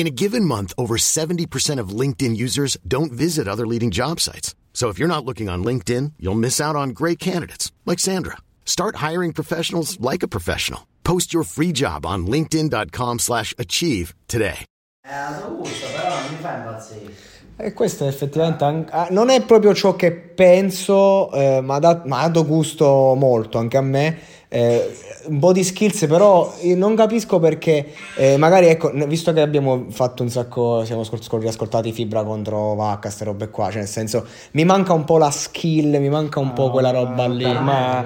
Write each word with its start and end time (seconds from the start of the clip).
In 0.00 0.06
a 0.06 0.20
given 0.24 0.46
month, 0.46 0.72
over 0.78 0.96
70% 0.96 1.78
of 1.78 1.90
LinkedIn 1.90 2.34
users 2.34 2.78
don't 2.88 3.12
visit 3.12 3.46
other 3.46 3.66
leading 3.66 3.90
job 3.90 4.18
sites. 4.18 4.54
So 4.72 4.88
if 4.88 4.98
you're 4.98 5.14
not 5.14 5.26
looking 5.26 5.50
on 5.50 5.62
LinkedIn, 5.62 6.14
you'll 6.18 6.40
miss 6.40 6.58
out 6.58 6.74
on 6.74 6.94
great 6.94 7.18
candidates 7.18 7.70
like 7.84 7.98
Sandra. 7.98 8.38
Start 8.64 8.96
hiring 8.96 9.34
professionals 9.34 10.00
like 10.00 10.22
a 10.22 10.26
professional. 10.26 10.86
Post 11.04 11.34
your 11.34 11.44
free 11.44 11.70
job 11.70 12.06
on 12.06 12.26
linkedin.com 12.26 13.18
slash 13.18 13.52
achieve 13.58 14.14
today. 14.26 14.64
E 17.62 17.74
questo 17.74 18.06
effettivamente 18.06 18.90
ah, 18.90 19.08
non 19.10 19.28
è 19.28 19.42
proprio 19.42 19.74
ciò 19.74 19.96
che 19.96 20.12
penso, 20.12 21.30
eh, 21.32 21.60
ma 21.60 21.78
dat- 21.78 22.06
ma 22.06 22.20
ha 22.20 22.28
dato 22.28 22.46
gusto 22.46 23.14
molto 23.18 23.58
anche 23.58 23.76
a 23.76 23.82
me. 23.82 24.18
Eh, 24.52 24.96
un 25.26 25.38
po' 25.38 25.52
di 25.52 25.62
skills, 25.62 26.06
però 26.08 26.52
io 26.62 26.74
non 26.76 26.96
capisco 26.96 27.38
perché, 27.38 27.92
eh, 28.16 28.36
magari 28.36 28.66
ecco, 28.66 28.90
visto 29.06 29.32
che 29.32 29.40
abbiamo 29.40 29.86
fatto 29.90 30.24
un 30.24 30.28
sacco, 30.28 30.84
siamo 30.84 31.04
scol- 31.04 31.22
scol- 31.22 31.40
riascoltati 31.40 31.92
Fibra 31.92 32.24
contro 32.24 32.74
Vacca, 32.74 32.98
queste 33.02 33.24
robe 33.24 33.48
qua, 33.48 33.66
cioè 33.66 33.76
nel 33.78 33.86
senso 33.86 34.26
mi 34.52 34.64
manca 34.64 34.92
un 34.92 35.04
po' 35.04 35.18
la 35.18 35.30
skill, 35.30 35.96
mi 36.00 36.08
manca 36.08 36.40
un 36.40 36.52
po' 36.52 36.70
quella 36.72 36.90
roba 36.90 37.26
lì. 37.28 37.44
metrica, 37.44 37.60
ma- 37.60 38.04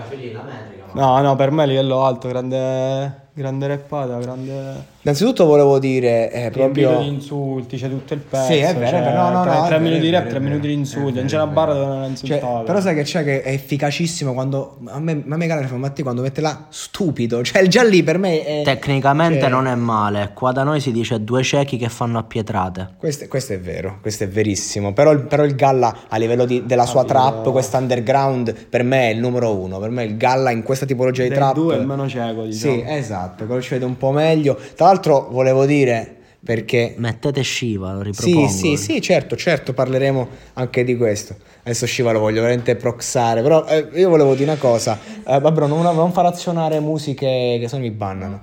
No, 0.93 1.21
no, 1.23 1.35
per 1.35 1.51
me 1.51 1.67
livello 1.67 2.05
alto, 2.05 2.29
grande, 2.29 3.29
grande 3.33 3.67
rappata, 3.67 4.19
grande... 4.19 4.93
Innanzitutto 5.05 5.45
volevo 5.45 5.79
dire 5.79 6.31
eh, 6.33 6.51
proprio... 6.51 6.99
di 7.01 7.09
insulti, 7.09 7.77
c'è 7.77 7.89
tutto 7.91 8.15
il 8.15 8.21
pezzo. 8.21 8.45
Sì, 8.53 8.59
è 8.59 8.75
vero, 8.75 8.87
è 8.97 9.01
cioè, 9.01 9.01
vero, 9.03 9.23
no, 9.23 9.31
no, 9.31 9.43
tre, 9.43 9.53
no, 9.59 9.67
tre 9.67 9.79
minuti 9.79 10.01
di 10.01 10.11
rap, 10.11 10.27
tre 10.29 10.41
minuti 10.41 10.67
di 10.67 10.73
insulti. 10.73 11.19
Non 11.19 11.27
c'è 11.27 11.37
una 11.37 11.47
barra 11.47 11.75
dove 11.75 11.85
non 11.87 11.99
Cioè, 12.01 12.09
insultare. 12.09 12.65
però 12.65 12.81
sai 12.81 12.95
che 12.95 13.03
c'è 13.03 13.23
che 13.23 13.43
è 13.43 13.53
efficacissimo 13.53 14.33
quando 14.33 14.79
a 14.87 14.99
me, 15.01 15.23
a 15.29 15.37
me 15.37 15.47
Galera 15.47 15.67
fa 15.69 15.77
Matti 15.77 16.03
quando 16.03 16.23
mette 16.23 16.41
là 16.41 16.67
stupido, 16.71 17.43
cioè 17.45 17.67
già 17.67 17.83
lì 17.85 18.03
per 18.03 18.17
me 18.19 18.43
è 18.45 18.63
Tecnicamente 18.65 19.41
cioè, 19.41 19.51
non 19.51 19.67
è 19.67 19.75
male. 19.75 20.31
Qua 20.33 20.53
da 20.53 20.63
noi 20.63 20.81
si 20.81 20.91
dice 20.91 21.23
due 21.23 21.43
ciechi 21.43 21.77
che 21.77 21.91
fanno 21.91 22.19
appietrate. 22.19 22.95
Questo, 22.97 23.27
questo 23.29 23.53
è 23.53 23.61
vero, 23.61 23.99
questo 24.01 24.25
è 24.25 24.29
verissimo. 24.29 24.95
Però, 24.95 25.11
il- 25.11 25.21
però 25.27 25.45
il 25.45 25.55
Galla 25.55 25.95
a 26.09 26.17
livello 26.17 26.47
di- 26.47 26.65
della 26.65 26.87
sua 26.87 27.05
trap, 27.05 27.51
questa 27.53 27.77
underground, 27.77 28.55
per 28.71 28.83
me 28.85 29.11
è 29.11 29.13
il 29.13 29.19
numero 29.21 29.55
uno. 29.55 29.79
Per 29.79 29.91
me 29.91 30.05
il 30.05 30.17
Galla 30.17 30.51
in 30.51 30.63
questa 30.63 30.87
tipologia 30.87 31.23
di 31.25 31.29
Dei 31.29 31.37
trap. 31.37 31.55
due 31.55 31.75
è 31.77 31.79
il 31.79 31.87
meno 31.87 32.09
cieco, 32.09 32.45
diciamo. 32.45 32.73
Sì, 32.75 32.83
esatto, 32.87 33.45
quello 33.45 33.61
ci 33.61 33.71
vede 33.71 33.85
un 33.85 33.99
po' 33.99 34.11
meglio. 34.11 34.59
Tra 34.75 34.93
l'altro 34.95 35.29
volevo 35.31 35.67
dire 35.67 36.17
perché 36.45 36.95
Mettete 36.99 37.43
Shiva, 37.43 37.95
lo 37.95 38.03
ripropongo. 38.03 38.49
Sì, 38.49 38.77
sì, 38.77 38.77
sì, 38.77 39.01
certo, 39.01 39.35
certo, 39.35 39.73
parleremo 39.73 40.29
anche 40.55 40.85
di 40.85 40.95
questo. 40.95 41.35
Adesso 41.63 41.87
Shiva 41.87 42.13
lo 42.13 42.19
voglio 42.19 42.43
veramente 42.43 42.77
proxare, 42.77 43.41
però 43.41 43.65
eh, 43.65 43.89
io 43.95 44.11
volevo 44.11 44.35
dire 44.35 44.51
una 44.51 44.61
cosa, 44.61 44.99
eh, 45.27 45.41
vabbè, 45.41 45.67
non, 45.67 45.81
non 45.81 46.13
far 46.13 46.27
azionare 46.27 46.81
musiche 46.81 47.57
che 47.59 47.65
se 47.67 47.77
no 47.77 47.83
mi 47.83 47.91
bannano. 47.91 48.43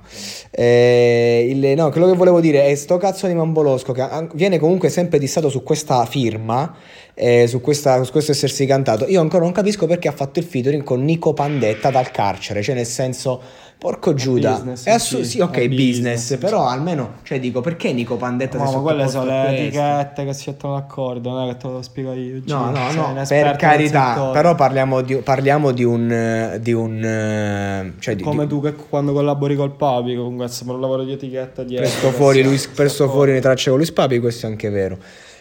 Eh, 0.50 1.46
il- 1.48 1.76
no, 1.76 1.90
quello 1.90 2.10
che 2.10 2.16
volevo 2.16 2.40
dire 2.40 2.64
è 2.66 2.74
sto 2.74 2.96
cazzo 2.96 3.28
di 3.28 3.34
Mambolosco 3.34 3.92
che 3.92 4.04
viene 4.34 4.58
comunque 4.58 4.88
sempre 4.88 5.20
dissato 5.20 5.48
su 5.48 5.62
questa 5.62 6.04
firma, 6.04 6.74
eh, 7.14 7.46
su, 7.46 7.60
questa- 7.60 8.02
su 8.02 8.10
questo 8.10 8.32
essersi 8.32 8.66
cantato. 8.66 9.06
Io 9.06 9.20
ancora 9.20 9.44
non 9.44 9.52
capisco 9.52 9.86
perché 9.86 10.08
ha 10.08 10.12
fatto 10.12 10.40
il 10.40 10.44
featuring 10.44 10.82
con 10.82 11.04
Nico 11.04 11.34
Pandetta 11.34 11.90
dal 11.92 12.10
carcere, 12.10 12.62
cioè 12.62 12.74
nel 12.74 12.86
senso... 12.86 13.40
Porco 13.82 14.14
Giuda, 14.14 14.52
business, 14.52 14.84
è 14.86 14.90
assu- 14.92 15.22
sì, 15.22 15.40
ok, 15.40 15.66
business, 15.66 15.76
business, 15.76 16.36
però 16.38 16.68
almeno, 16.68 17.14
cioè 17.24 17.40
dico, 17.40 17.60
perché 17.60 17.92
Nico 17.92 18.14
Pandetta 18.16 18.56
No, 18.56 18.66
si 18.66 18.72
è 18.72 18.76
ma 18.76 18.82
quelle 18.82 19.08
sono 19.08 19.24
le 19.24 19.48
etichette 19.58 20.24
che 20.24 20.32
si 20.34 20.50
mettono 20.50 20.74
d'accordo, 20.74 21.30
non 21.30 21.48
è 21.48 21.50
che 21.50 21.56
te 21.56 21.66
lo 21.66 21.82
spiego 21.82 22.12
io. 22.12 22.34
No, 22.34 22.40
Gino, 22.44 22.70
no, 22.70 22.92
no, 22.92 23.08
un 23.08 23.24
per 23.26 23.56
carità, 23.56 24.30
però 24.32 24.54
parliamo 24.54 25.00
di, 25.00 25.16
parliamo 25.16 25.72
di 25.72 25.82
un... 25.82 26.58
Di 26.60 26.72
un 26.72 27.92
cioè 27.98 28.14
di, 28.14 28.22
Come 28.22 28.42
di- 28.44 28.48
tu 28.48 28.62
che 28.62 28.72
quando 28.74 29.12
collabori 29.12 29.56
col 29.56 29.74
Papi, 29.74 30.14
comunque 30.14 30.46
sembra 30.46 30.76
un 30.76 30.80
lavoro 30.80 31.02
di 31.02 31.10
etichetta 31.10 31.64
dietro. 31.64 31.84
presto 31.88 32.10
fuori, 32.12 32.44
Luis, 32.44 32.68
presto 32.68 33.08
fuori 33.10 33.32
le 33.32 33.40
tracce 33.40 33.70
con 33.70 33.78
Luis 33.78 33.90
Papi, 33.90 34.20
questo 34.20 34.46
è 34.46 34.48
anche 34.48 34.70
vero. 34.70 34.96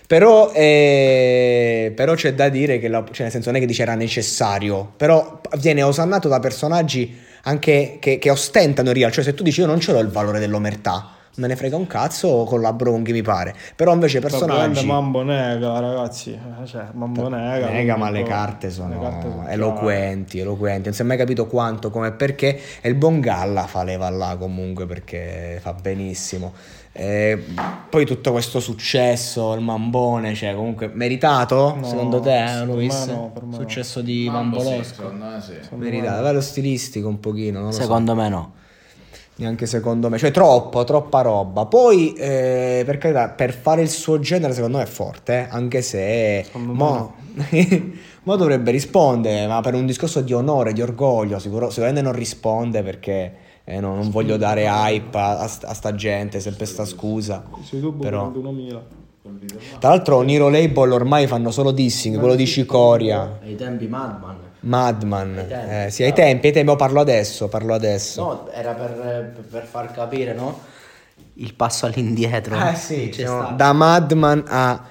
Però, 0.08 0.52
eh, 0.54 1.94
però 1.96 2.16
c'è 2.16 2.34
da 2.34 2.50
dire 2.50 2.80
che, 2.80 2.88
la- 2.88 3.04
cioè 3.12 3.24
nel 3.24 3.32
senso 3.32 3.50
non 3.50 3.58
è 3.58 3.62
che 3.62 3.68
dice 3.68 3.84
era 3.84 3.96
necessario, 3.96 4.92
però 4.98 5.40
viene 5.60 5.84
osannato 5.84 6.28
da 6.28 6.40
personaggi 6.40 7.16
anche 7.44 7.98
che, 8.00 8.18
che 8.20 8.30
ostentano 8.30 8.90
il 8.90 8.96
real, 8.96 9.12
cioè 9.12 9.24
se 9.24 9.34
tu 9.34 9.44
dici 9.44 9.62
io 9.62 9.66
non 9.66 9.80
ce 9.80 9.92
l'ho 9.92 10.00
il 10.00 10.10
valore 10.10 10.40
dell'omertà, 10.40 11.16
me 11.36 11.48
ne 11.48 11.56
frega 11.56 11.76
un 11.78 11.88
cazzo, 11.88 12.44
collaboro 12.44 12.92
con 12.92 13.04
chi 13.04 13.12
mi 13.12 13.22
pare, 13.22 13.56
però 13.76 13.94
invece 13.94 14.20
Praticamente 14.20 14.54
personaggi... 14.56 14.86
Mambo 14.86 15.24
nega, 15.24 15.80
ragazzi. 15.80 16.32
eh, 16.62 16.66
Cioè, 16.66 16.88
Mambo 16.94 17.28
nega. 17.30 17.70
Nega, 17.70 17.96
ma 17.96 18.10
le 18.10 18.24
carte 18.24 18.70
sono, 18.70 18.90
le 18.90 19.00
carte 19.00 19.22
sono 19.22 19.36
chiare. 19.40 19.54
eloquenti, 19.54 20.40
eloquenti. 20.40 20.84
Non 20.86 20.94
si 20.94 21.02
è 21.02 21.06
mai 21.06 21.18
capito 21.18 21.48
quanto, 21.48 21.90
come 21.90 22.08
e 22.08 22.12
perché. 22.12 22.60
E 22.82 22.90
il 22.90 22.96
buon 22.96 23.20
Galla 23.20 23.66
fa 23.68 23.84
leva 23.84 24.10
là 24.10 24.36
comunque 24.38 24.86
perché 24.86 25.60
fa 25.62 25.74
benissimo. 25.74 26.54
Eh, 26.94 27.42
poi 27.90 28.06
tutto 28.06 28.32
questo 28.34 28.60
successo, 28.60 29.54
il 29.54 29.62
mambone, 29.62 30.34
cioè 30.36 30.54
comunque 30.54 30.90
meritato 30.94 31.76
No, 31.80 31.86
secondo 31.86 32.20
te, 32.20 32.44
eh, 32.44 32.48
secondo 32.50 32.74
Luis? 32.74 33.06
no, 33.06 33.32
successo 33.52 34.02
di 34.02 34.28
Mambo 34.30 34.60
sì, 34.60 34.66
Mambolosco. 34.66 34.94
secondo 34.96 35.26
me 35.26 35.42
sì. 35.42 35.76
Meritato, 35.76 36.18
livello 36.18 36.42
stilistico 36.42 37.08
un 37.08 37.22
pochino, 37.22 37.60
non 37.60 37.68
lo 37.70 37.74
so 37.74 37.82
Secondo 37.82 38.14
me 38.14 38.28
no. 38.28 38.54
Neanche 39.36 39.66
secondo 39.66 40.10
me, 40.10 40.18
cioè 40.18 40.32
troppo, 40.32 40.84
troppa 40.84 41.22
roba. 41.22 41.66
Poi, 41.66 42.14
eh, 42.14 42.84
per 42.86 42.98
carità, 42.98 43.30
per 43.30 43.54
fare 43.54 43.82
il 43.82 43.90
suo 43.90 44.20
genere, 44.20 44.54
secondo 44.54 44.78
me 44.78 44.84
è 44.84 44.88
forte, 44.88 45.34
eh, 45.40 45.48
anche 45.50 45.82
se 45.82 46.46
me 46.54 46.60
mo, 46.62 47.16
mo 48.24 48.36
dovrebbe 48.36 48.72
rispondere, 48.72 49.48
ma 49.48 49.62
per 49.62 49.74
un 49.74 49.86
discorso 49.86 50.22
di 50.22 50.34
onore, 50.34 50.74
di 50.74 50.82
orgoglio, 50.82 51.40
sicuro- 51.40 51.70
sicuramente 51.70 52.02
non 52.02 52.14
risponde 52.14 52.84
perché 52.84 53.34
eh, 53.64 53.80
no, 53.80 53.96
non 53.96 54.12
voglio 54.12 54.38
dare 54.38 54.66
hype 54.68 55.18
a, 55.18 55.40
a 55.40 55.48
sta- 55.48 55.68
a 55.68 55.74
sta 55.74 55.96
gente, 55.96 56.40
sempre 56.40 56.66
sta 56.66 56.86
scusa. 56.86 57.44
Su 57.64 57.78
YouTube 57.78 58.04
Però- 58.04 58.30
41.000. 58.30 58.80
Tra 59.80 59.90
l'altro, 59.90 60.22
Niro 60.22 60.50
Label 60.50 60.92
ormai 60.92 61.28
fanno 61.28 61.52
solo 61.52 61.72
dissing, 61.72 62.18
quello 62.18 62.34
di 62.34 62.48
Cicoria, 62.48 63.38
Ai 63.44 63.56
tempi 63.56 63.88
Madman. 63.88 64.36
Madman. 64.62 65.38
Eh, 65.38 65.88
sì, 65.90 66.04
ai 66.04 66.14
tempi, 66.14 66.48
ai 66.48 66.54
tempi, 66.54 66.72
oh, 66.72 66.76
parlo 66.76 67.00
adesso, 67.00 67.48
parlo 67.48 67.74
adesso. 67.74 68.24
No, 68.24 68.52
era 68.52 68.74
per, 68.74 69.34
per 69.50 69.66
far 69.66 69.92
capire, 69.92 70.34
no? 70.34 70.60
Il 71.36 71.54
passo 71.54 71.86
all'indietro. 71.86 72.56
Ah 72.56 72.76
sì, 72.76 73.12
stato. 73.12 73.56
da 73.56 73.74
Madman 73.74 74.44
a 74.48 74.84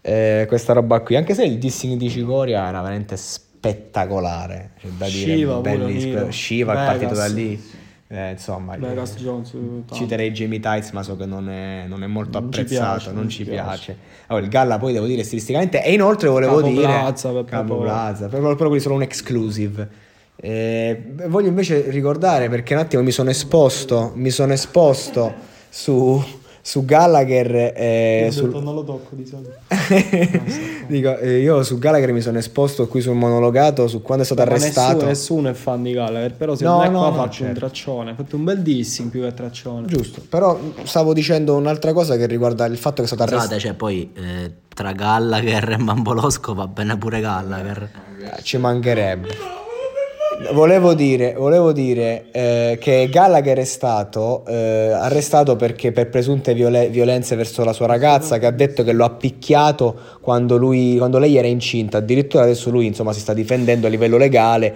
eh, 0.00 0.44
questa 0.46 0.72
roba 0.72 1.00
qui. 1.00 1.16
Anche 1.16 1.34
se 1.34 1.44
il 1.44 1.58
dissing 1.58 1.98
di 1.98 2.08
Cicoria 2.08 2.68
era 2.68 2.80
veramente 2.80 3.16
spettacolare. 3.16 4.70
C'è 4.80 4.88
da 4.96 5.06
dire, 5.06 5.34
Shiva 5.34 5.56
bellissimo. 5.56 6.30
Shiva 6.30 6.72
è 6.72 6.86
partito 6.86 7.14
da 7.14 7.26
lì. 7.26 7.84
Eh, 8.08 8.30
insomma, 8.32 8.76
Vegas 8.76 9.14
eh, 9.16 9.18
Jones. 9.18 9.50
tanto. 9.50 9.94
citerei 9.94 10.30
Jamie 10.30 10.60
Tights, 10.60 10.90
ma 10.92 11.02
so 11.02 11.16
che 11.16 11.26
non 11.26 11.48
è, 11.48 11.86
non 11.88 12.04
è 12.04 12.06
molto 12.06 12.38
Non 12.38 12.52
ci 12.52 12.60
apprezzato, 12.60 12.94
piace, 12.96 13.12
non 13.12 13.28
ci 13.28 13.44
ci 13.44 13.50
piace. 13.50 13.96
Allora, 14.28 14.44
il 14.44 14.50
Galla 14.50 14.78
poi 14.78 14.92
devo 14.92 15.06
dire 15.06 15.24
stilisticamente 15.24 15.82
e 15.82 15.92
inoltre 15.92 16.28
volevo 16.28 16.56
Capo 16.56 16.68
dire 16.68 16.82
Plaza, 16.82 17.32
per 17.32 17.44
Capo 17.44 17.64
proprio- 17.64 17.86
Plaza, 17.88 18.28
però, 18.28 18.54
però 18.54 18.68
quelli 18.68 18.82
sono 18.82 18.94
un 18.94 19.02
exclusive. 19.02 19.88
Eh, 20.36 21.02
voglio 21.28 21.48
invece 21.48 21.90
ricordare 21.90 22.48
perché 22.48 22.74
un 22.74 22.80
attimo 22.80 23.02
mi 23.02 23.10
sono 23.10 23.30
esposto, 23.30 24.12
mi 24.14 24.30
sono 24.30 24.52
esposto 24.52 25.32
su, 25.68 26.22
su 26.66 26.84
Gallagher 26.84 27.74
eh, 27.76 28.24
Ho 28.26 28.30
sul- 28.32 28.46
detto, 28.46 28.60
non 28.60 28.74
lo 28.74 28.82
tocco 28.82 29.14
di 29.14 29.24
solito. 29.24 29.52
Dico, 30.88 31.16
eh, 31.18 31.38
io 31.38 31.62
su 31.62 31.78
Gallagher 31.78 32.12
mi 32.12 32.20
sono 32.20 32.38
esposto 32.38 32.88
qui 32.88 33.00
sul 33.00 33.14
monologato 33.14 33.86
su 33.86 34.02
quando 34.02 34.24
è 34.24 34.26
stato 34.26 34.42
Ma 34.42 34.48
arrestato. 34.50 34.92
Nessuno, 35.04 35.06
nessuno 35.06 35.48
è 35.50 35.52
fan 35.52 35.84
di 35.84 35.92
Gallagher, 35.92 36.34
però 36.34 36.56
se 36.56 36.64
No, 36.64 36.78
non 36.78 36.84
è 36.86 36.88
no, 36.88 36.98
qua 36.98 37.08
no, 37.10 37.14
faccio 37.14 37.42
un 37.42 37.48
certo. 37.50 37.60
traccione. 37.60 38.10
Ha 38.10 38.14
fatto 38.16 38.34
un 38.34 38.42
bel 38.42 38.62
dissing 38.62 39.10
più 39.10 39.22
che 39.22 39.32
traccione. 39.32 39.86
Giusto, 39.86 40.22
però 40.28 40.58
stavo 40.82 41.12
dicendo 41.12 41.54
un'altra 41.54 41.92
cosa 41.92 42.16
che 42.16 42.26
riguarda 42.26 42.64
il 42.66 42.76
fatto 42.78 42.96
che 42.96 43.02
è 43.02 43.06
stato 43.06 43.22
arrestato. 43.22 43.44
Scusate, 43.46 43.60
cioè 43.64 43.74
poi 43.74 44.10
eh, 44.14 44.52
tra 44.74 44.90
Gallagher 44.90 45.70
e 45.70 45.76
Mambolosco 45.78 46.52
va 46.52 46.66
bene 46.66 46.98
pure 46.98 47.20
Gallagher. 47.20 47.90
Ci 48.42 48.56
mancherebbe. 48.56 49.64
Volevo 50.52 50.92
dire, 50.92 51.32
volevo 51.32 51.72
dire 51.72 52.26
eh, 52.30 52.76
che 52.78 53.08
Gallagher 53.10 53.58
è 53.58 53.64
stato 53.64 54.44
eh, 54.46 54.90
arrestato 54.92 55.56
perché 55.56 55.92
per 55.92 56.10
presunte 56.10 56.52
viole- 56.52 56.88
violenze 56.88 57.36
verso 57.36 57.64
la 57.64 57.72
sua 57.72 57.86
ragazza, 57.86 58.38
che 58.38 58.44
ha 58.44 58.50
detto 58.50 58.84
che 58.84 58.92
lo 58.92 59.06
ha 59.06 59.10
picchiato 59.10 59.96
quando, 60.20 60.58
lui, 60.58 60.98
quando 60.98 61.18
lei 61.18 61.36
era 61.38 61.46
incinta. 61.46 61.98
Addirittura 61.98 62.42
adesso 62.42 62.70
lui 62.70 62.84
insomma, 62.84 63.14
si 63.14 63.20
sta 63.20 63.32
difendendo 63.32 63.86
a 63.86 63.90
livello 63.90 64.18
legale 64.18 64.74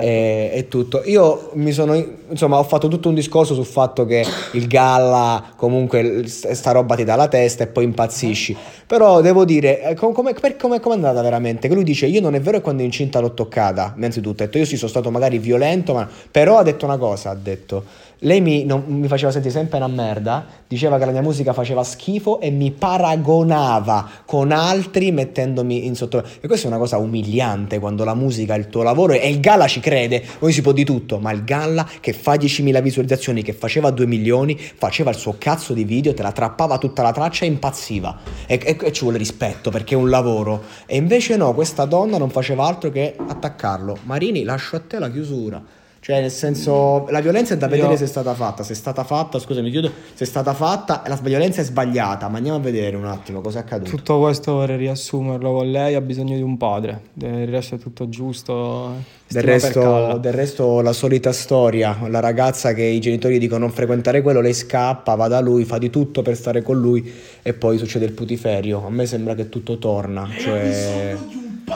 e, 0.00 0.50
e 0.54 0.68
tutto. 0.68 1.02
Io 1.04 1.50
mi 1.54 1.72
sono, 1.72 1.94
insomma, 2.30 2.58
ho 2.58 2.64
fatto 2.64 2.88
tutto 2.88 3.08
un 3.08 3.14
discorso 3.14 3.52
sul 3.52 3.66
fatto 3.66 4.06
che 4.06 4.24
il 4.52 4.66
Galla 4.66 5.52
comunque 5.56 6.24
sta 6.26 6.72
roba 6.72 6.94
ti 6.94 7.04
dà 7.04 7.16
la 7.16 7.28
testa 7.28 7.64
e 7.64 7.66
poi 7.66 7.84
impazzisci. 7.84 8.56
Però 8.86 9.20
devo 9.20 9.44
dire, 9.44 9.82
eh, 9.82 9.94
com- 9.94 10.12
come 10.12 10.34
com 10.34 10.72
è 10.72 10.94
andata 10.94 11.20
veramente? 11.22 11.68
Che 11.68 11.74
lui 11.74 11.84
dice: 11.84 12.06
Io 12.06 12.20
non 12.20 12.34
è 12.34 12.40
vero 12.40 12.56
che 12.58 12.62
quando 12.62 12.82
è 12.82 12.84
incinta 12.84 13.20
l'ho 13.20 13.34
toccata. 13.34 13.92
Innanzitutto, 13.96 14.42
detto: 14.44 14.58
Io 14.58 14.64
sì, 14.64 14.76
sono 14.76 14.90
stato 14.90 15.01
magari 15.10 15.38
violento, 15.38 15.94
ma 15.94 16.08
però 16.30 16.58
ha 16.58 16.62
detto 16.62 16.84
una 16.84 16.98
cosa: 16.98 17.30
ha 17.30 17.34
detto 17.34 17.84
lei 18.24 18.40
mi, 18.40 18.64
non, 18.64 18.84
mi, 18.86 19.08
faceva 19.08 19.32
sentire 19.32 19.52
sempre 19.52 19.78
una 19.78 19.88
merda, 19.88 20.46
diceva 20.68 20.96
che 20.98 21.04
la 21.04 21.10
mia 21.10 21.22
musica 21.22 21.52
faceva 21.52 21.82
schifo 21.82 22.38
e 22.40 22.50
mi 22.50 22.70
paragonava 22.70 24.08
con 24.24 24.52
altri 24.52 25.10
mettendomi 25.10 25.86
in 25.86 25.96
sotto. 25.96 26.22
E 26.40 26.46
questa 26.46 26.66
è 26.66 26.70
una 26.70 26.78
cosa 26.78 26.98
umiliante 26.98 27.80
quando 27.80 28.04
la 28.04 28.14
musica 28.14 28.54
è 28.54 28.58
il 28.58 28.68
tuo 28.68 28.82
lavoro 28.82 29.12
e 29.14 29.28
il 29.28 29.40
Galla 29.40 29.66
ci 29.66 29.80
crede, 29.80 30.22
poi 30.38 30.52
si 30.52 30.62
può 30.62 30.70
di 30.70 30.84
tutto, 30.84 31.18
ma 31.18 31.32
il 31.32 31.42
Galla 31.42 31.88
che 31.98 32.12
fa 32.12 32.34
10.000 32.34 32.80
visualizzazioni, 32.80 33.42
che 33.42 33.52
faceva 33.52 33.90
2 33.90 34.06
milioni, 34.06 34.56
faceva 34.56 35.10
il 35.10 35.16
suo 35.16 35.34
cazzo 35.36 35.72
di 35.72 35.82
video, 35.82 36.14
te 36.14 36.22
la 36.22 36.32
trappava 36.32 36.78
tutta 36.78 37.02
la 37.02 37.12
traccia 37.12 37.44
e 37.44 37.48
impazziva. 37.48 38.18
E, 38.46 38.60
e, 38.62 38.78
e 38.80 38.92
ci 38.92 39.02
vuole 39.02 39.18
rispetto 39.18 39.70
perché 39.70 39.94
è 39.94 39.98
un 39.98 40.08
lavoro. 40.08 40.62
E 40.86 40.96
invece 40.96 41.36
no, 41.36 41.52
questa 41.54 41.86
donna 41.86 42.18
non 42.18 42.30
faceva 42.30 42.66
altro 42.66 42.88
che 42.90 43.16
attaccarlo. 43.18 43.98
Marini, 44.04 44.44
lascio 44.44 44.76
a 44.76 44.80
te 44.80 44.91
la 44.98 45.10
chiusura. 45.10 45.62
Cioè, 46.02 46.20
nel 46.20 46.32
senso, 46.32 47.06
la 47.10 47.20
violenza 47.20 47.54
è 47.54 47.56
da 47.56 47.68
vedere 47.68 47.92
Io... 47.92 47.96
se 47.96 48.02
è 48.02 48.08
stata 48.08 48.34
fatta. 48.34 48.64
Se 48.64 48.72
è 48.72 48.74
stata 48.74 49.04
fatta, 49.04 49.38
scusami, 49.38 49.70
chiudo. 49.70 49.88
Se 50.14 50.24
è 50.24 50.26
stata 50.26 50.52
fatta, 50.52 51.04
la 51.06 51.16
violenza 51.22 51.60
è 51.60 51.64
sbagliata. 51.64 52.28
Ma 52.28 52.38
andiamo 52.38 52.58
a 52.58 52.60
vedere 52.60 52.96
un 52.96 53.04
attimo 53.04 53.40
cosa 53.40 53.60
è 53.60 53.62
accaduto. 53.62 53.88
Tutto 53.88 54.18
questo 54.18 54.54
vorrei 54.54 54.78
riassumerlo 54.78 55.52
con 55.52 55.70
lei. 55.70 55.94
Ha 55.94 56.00
bisogno 56.00 56.34
di 56.34 56.42
un 56.42 56.56
padre. 56.56 57.02
Il 57.20 57.46
resto 57.46 57.76
è 57.76 57.78
tutto 57.78 58.08
giusto. 58.08 58.94
Del 59.28 59.44
resto, 59.44 60.18
del 60.20 60.32
resto, 60.32 60.80
la 60.80 60.92
solita 60.92 61.30
storia. 61.30 61.96
La 62.08 62.18
ragazza 62.18 62.72
che 62.72 62.82
i 62.82 62.98
genitori 62.98 63.38
dicono 63.38 63.60
non 63.60 63.70
frequentare 63.70 64.22
quello, 64.22 64.40
lei 64.40 64.54
scappa, 64.54 65.14
va 65.14 65.28
da 65.28 65.38
lui, 65.38 65.64
fa 65.64 65.78
di 65.78 65.88
tutto 65.88 66.22
per 66.22 66.34
stare 66.34 66.62
con 66.62 66.80
lui 66.80 67.12
e 67.42 67.52
poi 67.52 67.78
succede 67.78 68.06
il 68.06 68.12
putiferio. 68.12 68.84
A 68.84 68.90
me 68.90 69.06
sembra 69.06 69.36
che 69.36 69.48
tutto 69.48 69.78
torna. 69.78 70.28
Cioè, 70.36 71.16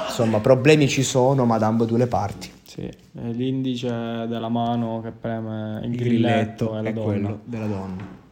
insomma, 0.09 0.41
problemi 0.41 0.89
ci 0.89 1.05
sono, 1.05 1.45
ma 1.45 1.59
da 1.59 1.69
ambedue 1.69 1.99
le 1.99 2.09
parti. 2.09 2.55
Sì, 2.77 2.91
l'indice 3.13 3.89
della 3.89 4.51
mano 4.51 5.01
che 5.01 5.11
preme 5.11 5.81
il, 5.83 5.93
il 5.93 5.97
grilletto, 5.97 6.73
grilletto 6.73 6.77
è, 6.77 6.83
la 6.83 6.91
è 6.91 6.93
quello 6.93 7.41
della 7.45 7.67
donna. 7.67 8.25